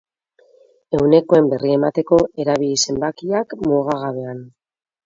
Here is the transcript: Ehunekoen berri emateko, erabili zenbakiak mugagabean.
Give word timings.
Ehunekoen 0.99 1.51
berri 1.53 1.75
emateko, 1.75 2.19
erabili 2.45 2.81
zenbakiak 2.87 3.57
mugagabean. 3.67 4.47